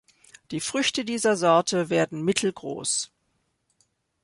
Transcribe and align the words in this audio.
Die 0.49 0.61
Früchte 0.61 1.05
dieser 1.05 1.37
Sorte 1.37 1.91
werden 1.91 2.23
mittelgroß. 2.25 3.11